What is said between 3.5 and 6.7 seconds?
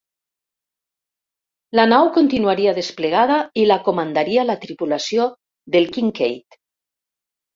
i la comandaria la tripulació del "Kinkaid".